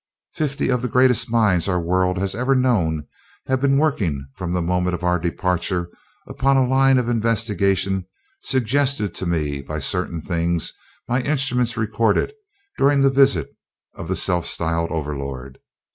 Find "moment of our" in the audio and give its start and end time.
4.59-5.19